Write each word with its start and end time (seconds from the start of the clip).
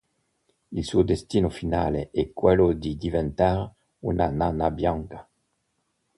Il 0.71 0.83
suo 0.83 1.03
destino 1.03 1.47
finale 1.51 2.09
è 2.09 2.33
quello 2.33 2.73
di 2.73 2.97
diventare 2.97 3.71
una 3.99 4.31
nana 4.31 4.71
bianca. 4.71 5.29